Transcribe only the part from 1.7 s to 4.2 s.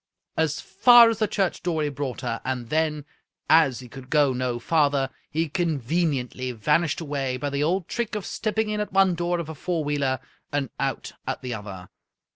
he brought her, and then, as he could